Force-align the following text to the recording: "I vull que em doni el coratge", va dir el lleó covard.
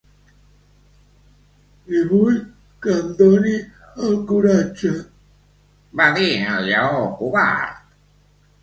"I 1.97 2.01
vull 2.13 2.39
que 2.87 2.95
em 3.03 3.13
doni 3.21 3.53
el 4.09 4.19
coratge", 4.33 4.95
va 6.03 6.11
dir 6.19 6.29
el 6.57 6.69
lleó 6.73 7.07
covard. 7.23 7.81